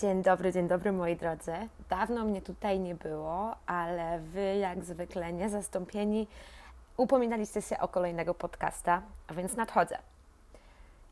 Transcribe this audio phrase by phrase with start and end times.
[0.00, 1.52] Dzień dobry, dzień dobry moi drodzy.
[1.90, 6.26] Dawno mnie tutaj nie było, ale wy jak zwykle niezastąpieni
[6.96, 9.98] upominaliście się o kolejnego podcasta, a więc nadchodzę.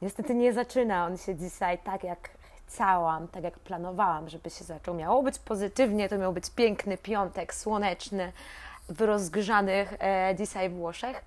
[0.03, 2.30] Niestety nie zaczyna on się dzisiaj tak jak
[2.67, 4.94] chciałam, tak jak planowałam, żeby się zaczął.
[4.94, 8.32] Miało być pozytywnie, to miał być piękny piątek, słoneczny,
[8.88, 11.24] w rozgrzanych e, dzisiaj Włoszech,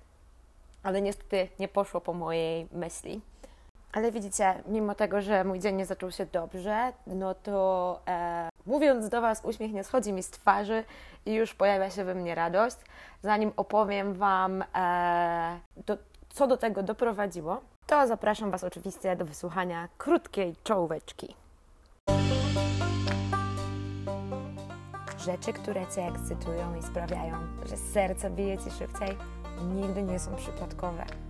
[0.82, 3.20] ale niestety nie poszło po mojej myśli.
[3.92, 9.08] Ale widzicie, mimo tego, że mój dzień nie zaczął się dobrze, no to e, mówiąc
[9.08, 10.84] do Was, uśmiech nie schodzi mi z twarzy
[11.26, 12.76] i już pojawia się we mnie radość.
[13.22, 15.98] Zanim opowiem Wam, e, do,
[16.28, 21.34] co do tego doprowadziło, to zapraszam Was oczywiście do wysłuchania krótkiej czołóweczki.
[25.18, 27.34] Rzeczy, które Cię ekscytują i sprawiają,
[27.66, 29.16] że serce bije Ci szybciej,
[29.74, 31.29] nigdy nie są przypadkowe.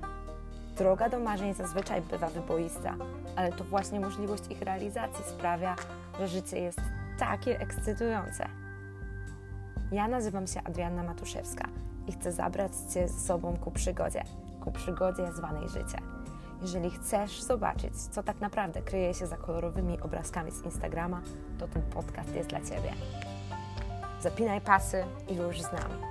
[0.81, 2.95] Droga do marzeń zazwyczaj bywa wyboista,
[3.37, 5.77] ale to właśnie możliwość ich realizacji sprawia,
[6.19, 6.81] że życie jest
[7.19, 8.49] takie ekscytujące.
[9.93, 11.69] Ja nazywam się Adrianna Matuszewska
[12.07, 14.25] i chcę zabrać Cię ze sobą ku przygodzie,
[14.61, 15.99] ku przygodzie zwanej życie.
[16.63, 21.21] Jeżeli chcesz zobaczyć, co tak naprawdę kryje się za kolorowymi obrazkami z Instagrama,
[21.59, 22.93] to ten podcast jest dla Ciebie.
[24.21, 26.10] Zapinaj pasy i już z nami.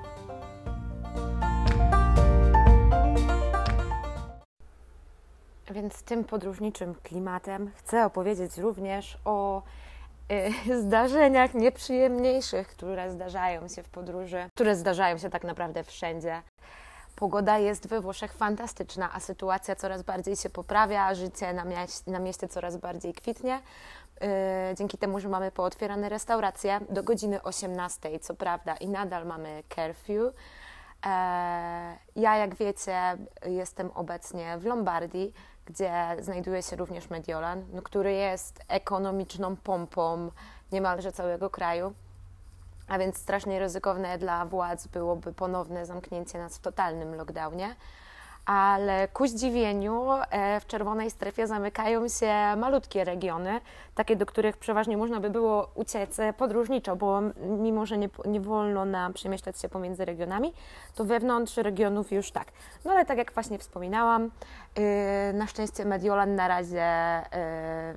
[5.79, 9.61] Więc tym podróżniczym klimatem chcę opowiedzieć również o
[10.71, 16.41] y, zdarzeniach nieprzyjemniejszych, które zdarzają się w podróży, które zdarzają się tak naprawdę wszędzie.
[17.15, 22.19] Pogoda jest we Włoszech fantastyczna, a sytuacja coraz bardziej się poprawia, życie na, mieście, na
[22.19, 23.61] mieście coraz bardziej kwitnie.
[24.21, 24.27] Yy,
[24.75, 30.09] dzięki temu, że mamy pootwierane restauracje do godziny 18, co prawda, i nadal mamy curfew.
[30.09, 30.31] Yy,
[32.21, 35.33] ja, jak wiecie, jestem obecnie w Lombardii,
[35.69, 40.31] gdzie znajduje się również Mediolan, no, który jest ekonomiczną pompą
[40.71, 41.93] niemalże całego kraju.
[42.87, 47.75] A więc strasznie ryzykowne dla władz byłoby ponowne zamknięcie nas w totalnym lockdownie.
[48.49, 53.61] Ale ku zdziwieniu e, w czerwonej strefie zamykają się malutkie regiony,
[53.95, 58.85] takie do których przeważnie można by było uciec podróżniczo, bo mimo, że nie, nie wolno
[58.85, 60.53] nam przemieszczać się pomiędzy regionami,
[60.95, 62.47] to wewnątrz regionów już tak.
[62.85, 64.31] No ale tak jak właśnie wspominałam,
[64.75, 67.93] e, na szczęście Mediolan na razie e,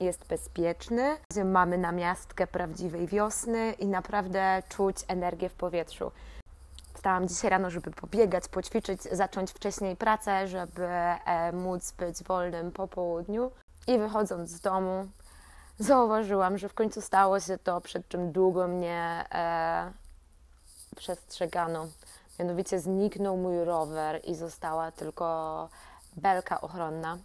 [0.00, 1.16] jest bezpieczny.
[1.44, 6.12] Mamy namiastkę prawdziwej wiosny i naprawdę czuć energię w powietrzu.
[6.96, 12.88] Wstałam dzisiaj rano, żeby pobiegać, poćwiczyć, zacząć wcześniej pracę, żeby e, móc być wolnym po
[12.88, 13.50] południu.
[13.86, 15.08] I wychodząc z domu,
[15.78, 19.92] zauważyłam, że w końcu stało się to, przed czym długo mnie e,
[20.96, 21.86] przestrzegano.
[22.38, 25.68] Mianowicie zniknął mój rower i została tylko
[26.16, 27.18] belka ochronna.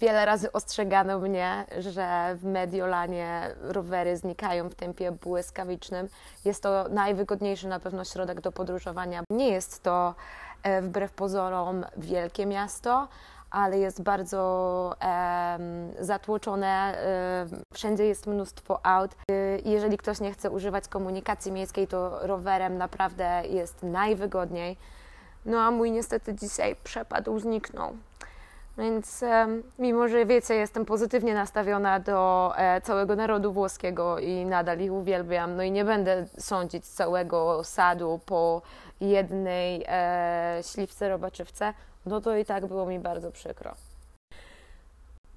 [0.00, 6.08] Wiele razy ostrzegano mnie, że w Mediolanie rowery znikają w tempie błyskawicznym.
[6.44, 9.22] Jest to najwygodniejszy na pewno środek do podróżowania.
[9.30, 10.14] Nie jest to
[10.62, 13.08] e, wbrew pozorom wielkie miasto,
[13.50, 15.58] ale jest bardzo e,
[16.00, 16.66] zatłoczone.
[16.66, 19.10] E, wszędzie jest mnóstwo aut.
[19.30, 19.34] E,
[19.64, 24.76] jeżeli ktoś nie chce używać komunikacji miejskiej, to rowerem naprawdę jest najwygodniej.
[25.44, 27.96] No a mój niestety dzisiaj przepadł, zniknął.
[28.78, 29.46] Więc e,
[29.78, 35.56] mimo, że wiecie, jestem pozytywnie nastawiona do e, całego narodu włoskiego i nadal ich uwielbiam,
[35.56, 38.62] no i nie będę sądzić całego sadu po
[39.00, 41.74] jednej e, śliwce robaczywce,
[42.06, 43.74] no to i tak było mi bardzo przykro.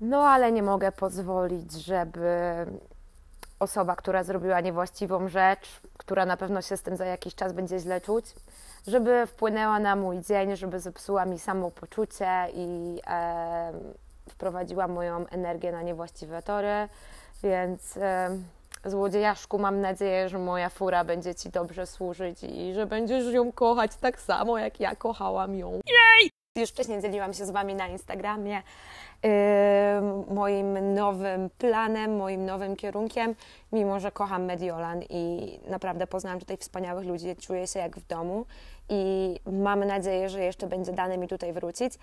[0.02, 2.66] No ale nie mogę pozwolić, żeby
[3.60, 7.80] osoba, która zrobiła niewłaściwą rzecz, która na pewno się z tym za jakiś czas będzie
[7.80, 8.26] źle czuć,
[8.88, 13.72] żeby wpłynęła na mój dzień, żeby zepsuła mi samopoczucie i e,
[14.30, 16.90] wprowadziła moją energię na niewłaściwe tory.
[17.44, 18.30] Więc e,
[18.86, 23.96] złodziejaszku, mam nadzieję, że moja fura będzie Ci dobrze służyć i że będziesz ją kochać
[23.96, 25.72] tak samo, jak ja kochałam ją.
[25.72, 26.32] Jej!
[26.56, 28.62] Już wcześniej dzieliłam się z Wami na Instagramie
[30.30, 33.36] moim nowym planem, moim nowym kierunkiem,
[33.72, 38.46] mimo że kocham Mediolan i naprawdę poznałam tutaj wspaniałych ludzi, czuję się jak w domu
[38.90, 41.94] i mamy nadzieję, że jeszcze będzie dane mi tutaj wrócić,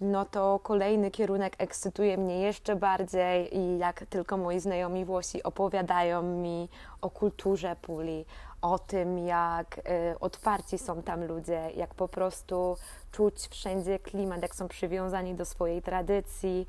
[0.00, 6.22] no to kolejny kierunek ekscytuje mnie jeszcze bardziej i jak tylko moi znajomi Włosi opowiadają
[6.22, 6.68] mi
[7.00, 8.24] o kulturze Puli,
[8.62, 12.76] o tym, jak y, otwarci są tam ludzie, jak po prostu
[13.12, 16.66] czuć wszędzie klimat, jak są przywiązani do swojej tradycji,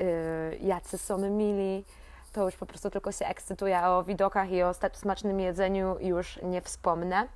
[0.00, 1.84] y, jacy są mili.
[2.32, 6.42] To już po prostu tylko się ekscytuje, a o widokach i o smacznym jedzeniu już
[6.42, 7.28] nie wspomnę.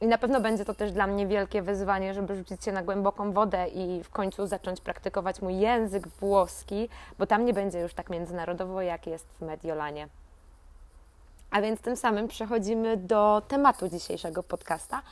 [0.00, 3.32] I na pewno będzie to też dla mnie wielkie wyzwanie, żeby rzucić się na głęboką
[3.32, 8.10] wodę i w końcu zacząć praktykować mój język włoski, bo tam nie będzie już tak
[8.10, 10.08] międzynarodowo, jak jest w Mediolanie.
[11.50, 15.02] A więc tym samym przechodzimy do tematu dzisiejszego podcasta,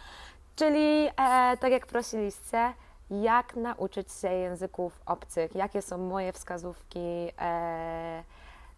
[0.57, 1.11] czyli e,
[1.57, 2.73] tak jak prosiliście,
[3.11, 8.23] jak nauczyć się języków obcych, jakie są moje wskazówki e,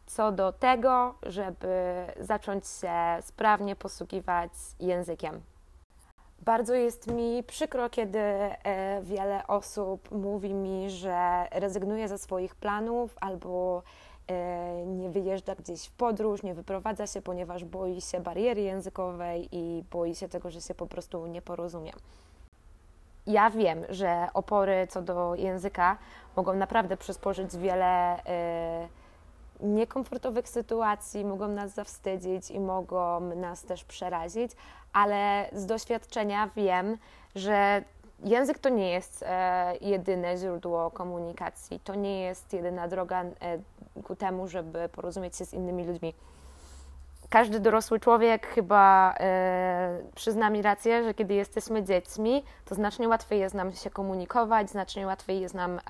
[0.07, 4.51] co do tego, żeby zacząć się sprawnie posługiwać
[4.81, 5.41] językiem.
[6.39, 13.17] Bardzo jest mi przykro, kiedy e, wiele osób mówi mi, że rezygnuje ze swoich planów
[13.21, 13.83] albo
[14.27, 19.85] e, nie wyjeżdża gdzieś w podróż, nie wyprowadza się, ponieważ boi się bariery językowej i
[19.91, 21.93] boi się tego, że się po prostu nie porozumie.
[23.27, 25.99] Ja wiem, że opory co do języka
[26.37, 28.89] mogą naprawdę przysporzyć wiele e,
[29.61, 34.53] niekomfortowych sytuacji, mogą nas zawstydzić i mogą nas też przerazić,
[34.93, 36.99] ale z doświadczenia wiem,
[37.35, 37.83] że
[38.25, 43.33] język to nie jest e, jedyne źródło komunikacji, to nie jest jedyna droga e,
[44.03, 46.15] ku temu, żeby porozumieć się z innymi ludźmi.
[47.31, 53.41] Każdy dorosły człowiek chyba e, przyzna mi rację, że kiedy jesteśmy dziećmi, to znacznie łatwiej
[53.41, 55.81] jest nam się komunikować, znacznie łatwiej jest nam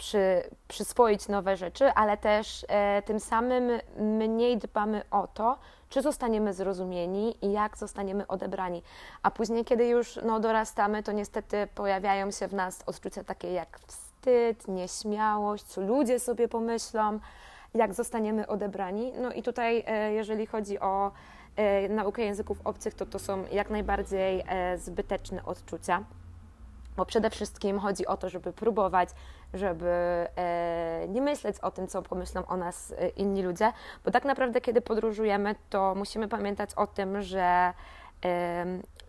[0.00, 5.58] przy, przyswoić nowe rzeczy, ale też e, tym samym mniej dbamy o to,
[5.88, 8.82] czy zostaniemy zrozumieni i jak zostaniemy odebrani.
[9.22, 13.78] A później, kiedy już no, dorastamy, to niestety pojawiają się w nas odczucia takie jak
[13.86, 17.18] wstyd, nieśmiałość, co ludzie sobie pomyślą,
[17.74, 19.12] jak zostaniemy odebrani.
[19.22, 21.12] No i tutaj, e, jeżeli chodzi o
[21.56, 26.04] e, naukę języków obcych, to to są jak najbardziej e, zbyteczne odczucia
[27.00, 29.08] bo przede wszystkim chodzi o to, żeby próbować,
[29.54, 29.88] żeby
[30.36, 33.72] e, nie myśleć o tym, co pomyślą o nas e, inni ludzie,
[34.04, 37.72] bo tak naprawdę, kiedy podróżujemy, to musimy pamiętać o tym, że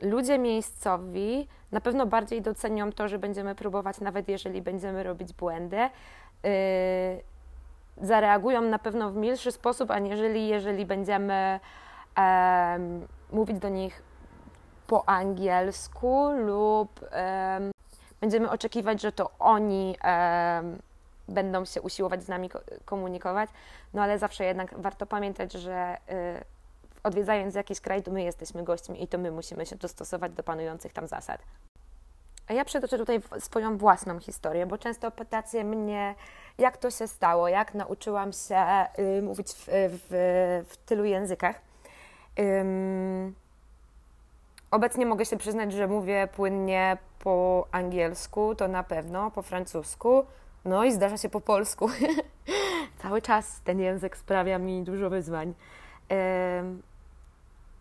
[0.02, 5.78] ludzie miejscowi na pewno bardziej docenią to, że będziemy próbować, nawet jeżeli będziemy robić błędy.
[5.78, 5.90] E,
[7.98, 11.60] zareagują na pewno w milszy sposób, aniżeli jeżeli będziemy
[13.32, 14.04] mówić do nich
[14.88, 17.00] po angielsku lub
[18.22, 19.98] będziemy oczekiwać, że to oni
[21.28, 22.50] będą się usiłować z nami
[22.86, 23.50] komunikować,
[23.94, 26.44] no ale zawsze jednak warto pamiętać, że y,
[27.04, 30.94] odwiedzając jakiś kraj, to my jesteśmy gośćmi i to my musimy się dostosować do panujących
[30.94, 31.42] tam zasad.
[32.48, 36.16] A ja przytoczę tutaj swoją własną historię, bo często pytacie mnie,
[36.58, 41.62] jak to się stało, jak nauczyłam się y, mówić w, w, w tylu językach.
[44.72, 50.26] Obecnie mogę się przyznać, że mówię płynnie po angielsku, to na pewno, po francusku,
[50.66, 51.90] no i zdarza się po polsku.
[53.02, 55.54] Cały czas ten język sprawia mi dużo wyzwań.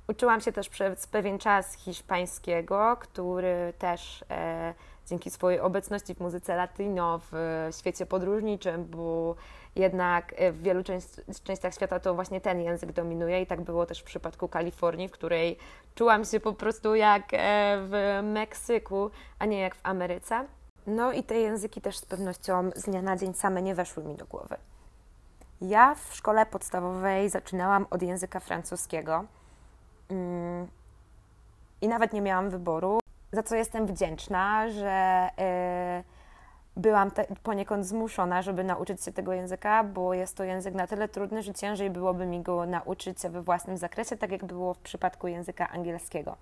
[0.08, 4.74] uczyłam się też przez pewien czas hiszpańskiego, który też e,
[5.10, 9.34] dzięki swojej obecności w muzyce latino, w świecie podróżniczym, bo
[9.76, 10.82] jednak e, w wielu
[11.44, 15.12] częściach świata to właśnie ten język dominuje i tak było też w przypadku Kalifornii, w
[15.12, 15.58] której
[15.94, 17.36] czułam się po prostu jak e,
[17.80, 20.46] w Meksyku, a nie jak w Ameryce.
[20.86, 24.14] No i te języki też z pewnością z dnia na dzień same nie weszły mi
[24.16, 24.56] do głowy.
[25.60, 29.24] Ja w szkole podstawowej zaczynałam od języka francuskiego
[30.08, 30.66] mm,
[31.80, 33.00] i nawet nie miałam wyboru,
[33.32, 36.04] za co jestem wdzięczna, że yy,
[36.76, 41.08] byłam te, poniekąd zmuszona, żeby nauczyć się tego języka, bo jest to język na tyle
[41.08, 45.28] trudny, że ciężej byłoby mi go nauczyć we własnym zakresie, tak jak było w przypadku
[45.28, 46.36] języka angielskiego.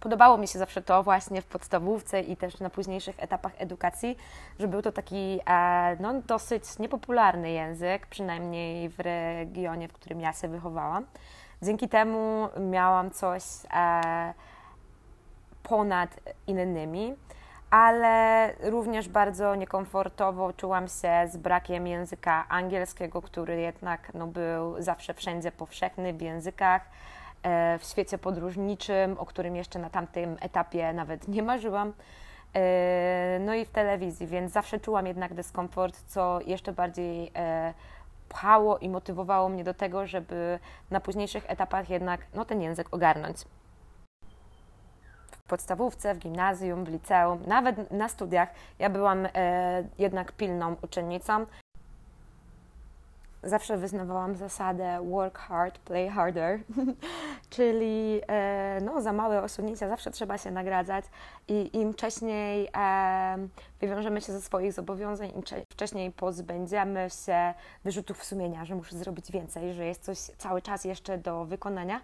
[0.00, 4.16] Podobało mi się zawsze to właśnie w podstawówce i też na późniejszych etapach edukacji,
[4.58, 10.32] że był to taki e, no, dosyć niepopularny język, przynajmniej w regionie, w którym ja
[10.32, 11.06] się wychowałam.
[11.62, 13.42] Dzięki temu miałam coś
[13.74, 14.34] e,
[15.62, 17.16] ponad innymi
[17.72, 25.14] ale również bardzo niekomfortowo czułam się z brakiem języka angielskiego, który jednak no, był zawsze
[25.14, 26.82] wszędzie powszechny w językach,
[27.42, 31.92] e, w świecie podróżniczym, o którym jeszcze na tamtym etapie nawet nie marzyłam.
[32.54, 37.74] E, no i w telewizji, więc zawsze czułam jednak dyskomfort, co jeszcze bardziej e,
[38.28, 40.58] pchało i motywowało mnie do tego, żeby
[40.90, 43.36] na późniejszych etapach jednak no, ten język ogarnąć
[45.52, 48.48] podstawówce, w gimnazjum, w liceum, nawet na studiach.
[48.78, 51.46] Ja byłam e, jednak pilną uczennicą.
[53.42, 56.60] Zawsze wyznawałam zasadę work hard, play harder,
[57.54, 61.04] czyli e, no, za małe osunięcia zawsze trzeba się nagradzać
[61.48, 63.48] i im wcześniej e,
[63.80, 67.54] wywiążemy się ze swoich zobowiązań, im wcześniej pozbędziemy się
[67.84, 72.00] wyrzutów sumienia, że muszę zrobić więcej, że jest coś cały czas jeszcze do wykonania,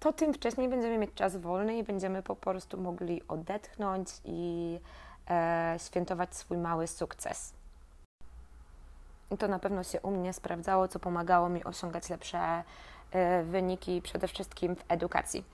[0.00, 4.80] to tym wcześniej będziemy mieć czas wolny i będziemy po prostu mogli odetchnąć i
[5.30, 7.52] e, świętować swój mały sukces.
[9.30, 12.62] I to na pewno się u mnie sprawdzało, co pomagało mi osiągać lepsze
[13.10, 15.44] e, wyniki przede wszystkim w edukacji.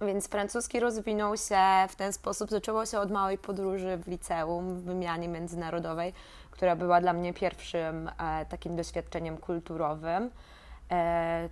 [0.00, 2.50] Więc francuski rozwinął się w ten sposób.
[2.50, 6.12] Zaczęło się od małej podróży w liceum, w wymianie międzynarodowej,
[6.50, 10.30] która była dla mnie pierwszym e, takim doświadczeniem kulturowym,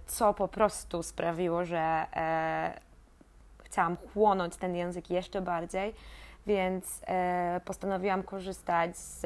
[0.06, 2.80] co po prostu sprawiło, że e,
[3.62, 5.94] chciałam chłonąć ten język jeszcze bardziej,
[6.46, 9.22] więc e, postanowiłam korzystać z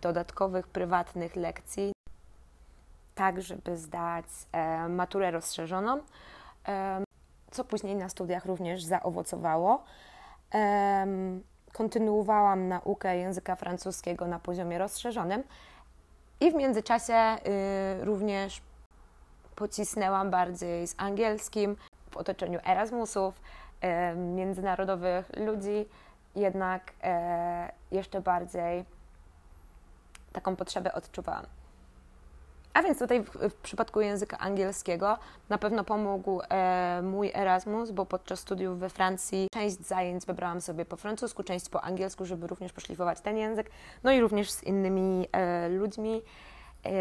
[0.00, 1.92] dodatkowych prywatnych lekcji,
[3.14, 6.00] tak żeby zdać e, maturę rozszerzoną
[6.68, 7.04] e,
[7.50, 9.84] co później na studiach również zaowocowało.
[11.72, 15.42] Kontynuowałam naukę języka francuskiego na poziomie rozszerzonym
[16.40, 17.36] i w międzyczasie
[18.00, 18.62] y, również
[19.56, 21.76] pocisnęłam bardziej z angielskim
[22.10, 23.40] w otoczeniu Erasmusów,
[24.16, 25.86] międzynarodowych ludzi,
[26.36, 28.84] jednak e, jeszcze bardziej
[30.32, 31.46] taką potrzebę odczuwałam.
[32.74, 35.18] A więc tutaj w, w, przypadku języka angielskiego
[35.48, 40.84] na pewno pomógł e, mój Erasmus, bo podczas studiów we Francji część zajęć wybrałam sobie
[40.84, 43.70] po francusku, część po angielsku, żeby również poszlifować ten język.
[44.04, 46.22] No i również z innymi e, ludźmi e,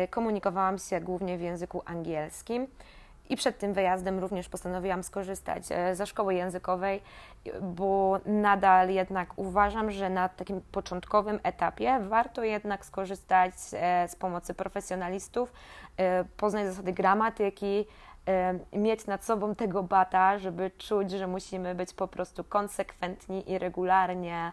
[0.10, 2.68] komunikowałam się głównie w języku angielskim.
[3.32, 7.02] I przed tym wyjazdem również postanowiłam skorzystać e, ze szkoły językowej,
[7.62, 14.54] bo nadal jednak uważam, że na takim początkowym etapie warto jednak skorzystać e, z pomocy
[14.54, 15.54] profesjonalistów,
[15.98, 17.86] e, poznać zasady gramatyki,
[18.74, 24.52] mieć nad sobą tego bata, żeby czuć, że musimy być po prostu konsekwentni i regularnie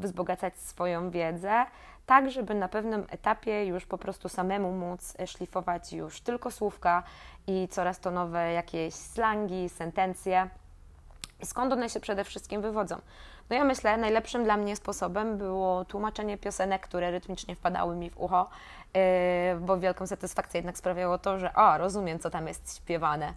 [0.00, 1.64] wzbogacać swoją wiedzę
[2.06, 7.02] tak żeby na pewnym etapie już po prostu samemu móc szlifować już tylko słówka
[7.46, 10.48] i coraz to nowe jakieś slangi, sentencje.
[11.44, 12.96] Skąd one się przede wszystkim wywodzą?
[13.50, 18.18] No ja myślę, najlepszym dla mnie sposobem było tłumaczenie piosenek, które rytmicznie wpadały mi w
[18.18, 18.48] ucho,
[18.94, 19.00] yy,
[19.60, 23.32] bo wielką satysfakcję jednak sprawiało to, że o, rozumiem, co tam jest śpiewane.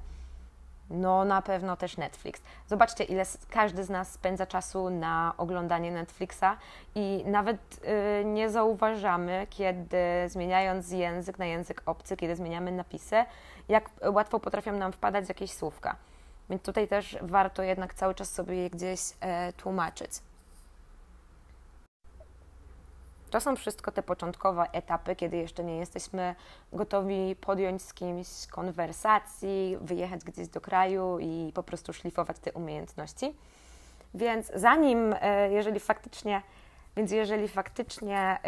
[0.89, 2.41] No na pewno też Netflix.
[2.67, 6.57] Zobaczcie, ile każdy z nas spędza czasu na oglądanie Netflixa
[6.95, 7.79] i nawet
[8.21, 13.25] y, nie zauważamy, kiedy zmieniając język na język obcy, kiedy zmieniamy napisy,
[13.69, 15.95] jak łatwo potrafią nam wpadać jakieś słówka.
[16.49, 20.11] Więc tutaj też warto jednak cały czas sobie je gdzieś e, tłumaczyć.
[23.29, 26.35] To są wszystko te początkowe etapy, kiedy jeszcze nie jesteśmy
[26.73, 33.35] gotowi podjąć z kimś konwersacji, wyjechać gdzieś do kraju i po prostu szlifować te umiejętności.
[34.13, 36.41] Więc zanim, e, jeżeli faktycznie,
[36.95, 38.39] więc jeżeli faktycznie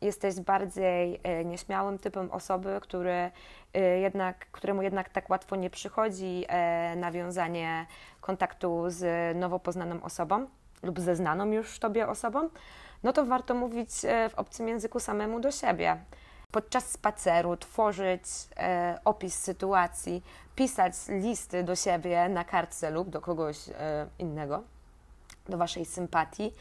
[0.00, 3.30] jesteś bardziej e, nieśmiałym typem osoby, który
[3.74, 6.46] e, jednak, któremu jednak tak łatwo nie przychodzi
[6.96, 7.86] nawiązanie
[8.20, 10.46] kontaktu z nowo poznaną osobą
[10.82, 12.48] lub ze znaną już Tobie osobą,
[13.02, 15.96] no to warto mówić e, w obcym języku samemu do siebie.
[16.50, 18.22] Podczas spaceru tworzyć
[18.56, 20.22] e, opis sytuacji,
[20.56, 24.62] pisać listy do siebie na kartce lub do kogoś e, innego,
[25.48, 26.52] do Waszej sympatii.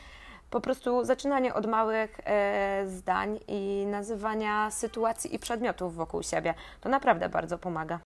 [0.50, 6.54] Po prostu zaczynanie od małych e, zdań i nazywania sytuacji i przedmiotów wokół siebie.
[6.82, 8.00] To naprawdę bardzo pomaga.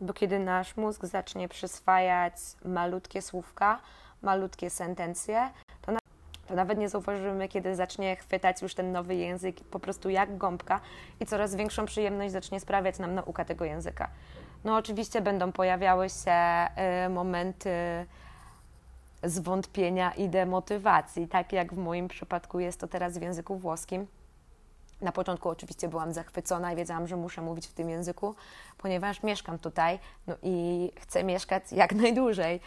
[0.00, 2.34] Bo kiedy nasz mózg zacznie przyswajać
[2.64, 3.80] malutkie słówka,
[4.22, 5.50] malutkie sentencje,
[6.48, 10.10] to, na, to nawet nie zauważymy, kiedy zacznie chwytać już ten nowy język po prostu
[10.10, 10.80] jak gąbka
[11.20, 14.08] i coraz większą przyjemność zacznie sprawiać nam nauka tego języka.
[14.64, 16.66] No oczywiście będą pojawiały się
[17.06, 17.70] y, momenty
[19.22, 24.06] zwątpienia i demotywacji, tak jak w moim przypadku jest to teraz w języku włoskim.
[25.00, 28.34] Na początku oczywiście byłam zachwycona i wiedziałam, że muszę mówić w tym języku,
[28.78, 32.60] ponieważ mieszkam tutaj no i chcę mieszkać jak najdłużej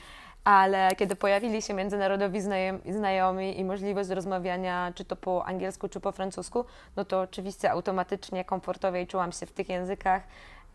[0.44, 2.42] ale kiedy pojawili się międzynarodowi
[2.86, 8.46] znajomi i możliwość rozmawiania czy to po angielsku, czy po francusku, no to oczywiście automatycznie
[8.46, 10.24] komfortowiej czułam się w tych językach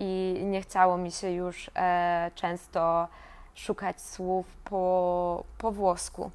[0.01, 3.09] i nie chciało mi się już e, często
[3.55, 6.31] szukać słów po, po włosku.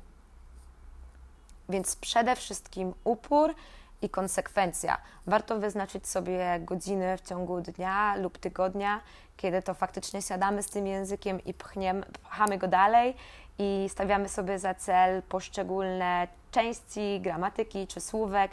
[1.70, 3.56] Więc przede wszystkim upór
[4.02, 4.98] i konsekwencja.
[5.28, 9.02] Warto wyznaczyć sobie godziny w ciągu dnia lub tygodnia,
[9.38, 13.16] kiedy to faktycznie siadamy z tym językiem i pchniemy, pchamy go dalej
[13.60, 18.52] i stawiamy sobie za cel poszczególne części gramatyki czy słówek,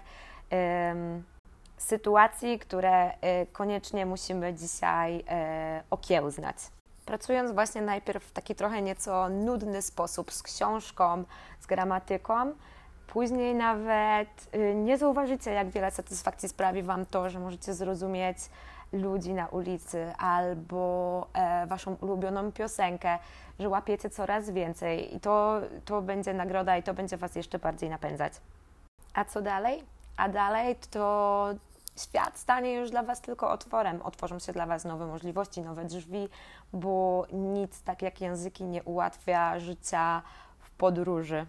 [0.93, 1.25] ym,
[1.77, 3.17] sytuacji, które y,
[3.53, 5.25] koniecznie musimy dzisiaj y,
[5.91, 6.57] okiełznać.
[7.07, 11.25] Pracując właśnie najpierw w taki trochę nieco nudny sposób z książką,
[11.61, 12.53] z gramatyką,
[13.09, 18.39] Później nawet y, nie zauważycie, jak wiele satysfakcji sprawi Wam to, że możecie zrozumieć
[18.93, 23.19] ludzi na ulicy albo e, waszą ulubioną piosenkę,
[23.59, 27.91] że łapiecie coraz więcej i to, to będzie nagroda i to będzie was jeszcze bardziej
[27.91, 28.33] napędzać.
[29.15, 29.85] A co dalej?
[30.17, 31.49] A dalej to
[31.97, 34.03] świat stanie już dla Was tylko otworem.
[34.03, 36.29] Otworzą się dla Was nowe możliwości, nowe drzwi,
[36.73, 40.23] bo nic tak jak języki nie ułatwia życia
[40.61, 41.47] w podróży.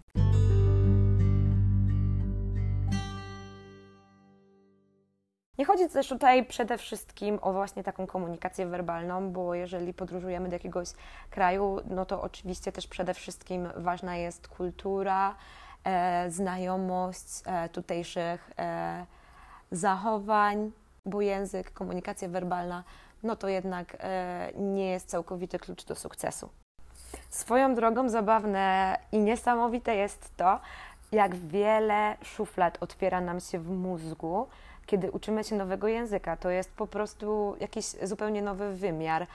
[5.60, 10.56] Nie chodzi też tutaj przede wszystkim o właśnie taką komunikację werbalną, bo jeżeli podróżujemy do
[10.56, 10.88] jakiegoś
[11.30, 15.36] kraju, no to oczywiście też przede wszystkim ważna jest kultura,
[15.84, 19.06] e, znajomość e, tutejszych e,
[19.72, 20.72] zachowań,
[21.06, 22.84] bo język, komunikacja werbalna,
[23.24, 26.50] no to jednak e, nie jest całkowity klucz do sukcesu.
[27.30, 30.60] Swoją drogą zabawne i niesamowite jest to,
[31.12, 34.48] jak wiele szuflad otwiera nam się w mózgu,
[34.90, 36.38] kiedy uczymy się nowego języka.
[36.38, 39.28] To jest po prostu jakiś zupełnie nowy wymiar.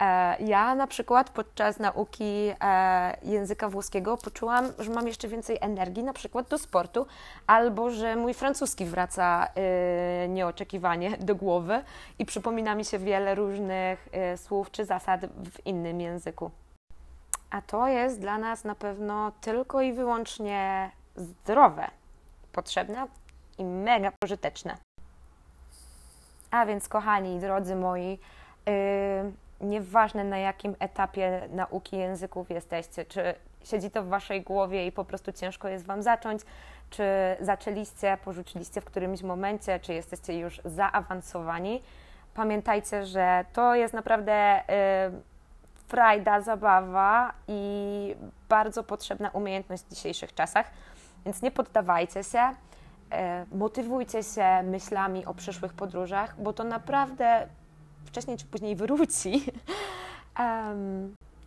[0.00, 6.04] E, ja na przykład podczas nauki e, języka włoskiego poczułam, że mam jeszcze więcej energii,
[6.04, 7.06] na przykład do sportu,
[7.46, 11.82] albo że mój francuski wraca e, nieoczekiwanie do głowy
[12.18, 16.50] i przypomina mi się wiele różnych słów czy zasad w innym języku.
[17.50, 21.90] A to jest dla nas na pewno tylko i wyłącznie zdrowe,
[22.52, 23.06] potrzebne
[23.58, 24.76] i mega pożyteczne.
[26.56, 28.18] A więc, kochani, drodzy moi,
[28.66, 28.72] yy,
[29.60, 33.34] nieważne na jakim etapie nauki języków jesteście, czy
[33.64, 36.42] siedzi to w waszej głowie i po prostu ciężko jest wam zacząć,
[36.90, 37.04] czy
[37.40, 41.82] zaczęliście, porzuciliście w którymś momencie, czy jesteście już zaawansowani,
[42.34, 44.62] pamiętajcie, że to jest naprawdę y,
[45.88, 48.14] frajda, zabawa i
[48.48, 50.70] bardzo potrzebna umiejętność w dzisiejszych czasach,
[51.24, 52.75] więc nie poddawajcie się, y,
[53.52, 57.46] motywujcie się myślami o przyszłych podróżach, bo to naprawdę
[58.04, 59.44] wcześniej czy później wróci.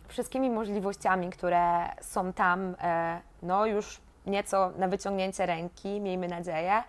[0.08, 6.82] wszystkimi możliwościami, które są tam, e, no już nieco na wyciągnięcie ręki, miejmy nadzieję,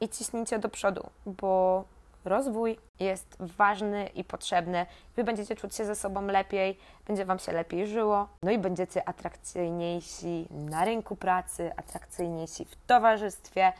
[0.00, 1.84] i ciśnijcie do przodu, bo
[2.24, 4.86] rozwój jest ważny i potrzebny.
[5.16, 9.08] Wy będziecie czuć się ze sobą lepiej, będzie Wam się lepiej żyło, no i będziecie
[9.08, 13.72] atrakcyjniejsi na rynku pracy, atrakcyjniejsi w towarzystwie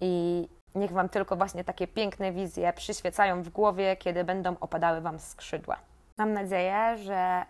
[0.00, 5.18] i Niech Wam tylko właśnie takie piękne wizje przyświecają w głowie, kiedy będą opadały Wam
[5.18, 5.76] skrzydła.
[6.16, 7.44] Mam nadzieję, że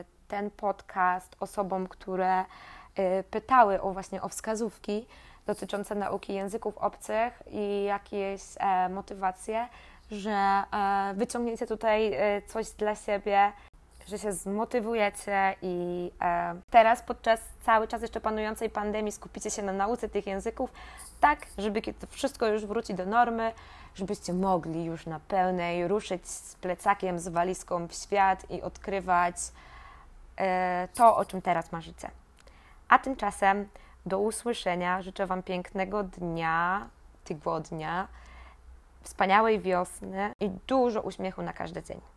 [0.00, 2.44] y, ten podcast osobom, które y,
[3.30, 5.06] pytały o właśnie o wskazówki
[5.46, 9.68] dotyczące nauki języków obcych i jakieś e, motywacje,
[10.10, 13.52] że e, wyciągniecie tutaj e, coś dla siebie,
[14.06, 19.72] że się zmotywujecie i e, teraz podczas cały czas jeszcze panującej pandemii skupicie się na
[19.72, 20.72] nauce tych języków,
[21.20, 23.52] tak, żeby to wszystko już wróci do normy,
[23.94, 29.36] żebyście mogli już na pełnej ruszyć z plecakiem, z walizką w świat i odkrywać
[30.36, 32.10] e, to, o czym teraz marzycie.
[32.88, 33.68] A tymczasem
[34.06, 35.02] do usłyszenia.
[35.02, 36.88] Życzę Wam pięknego dnia,
[37.24, 38.08] tygodnia,
[39.02, 42.15] wspaniałej wiosny i dużo uśmiechu na każdy dzień.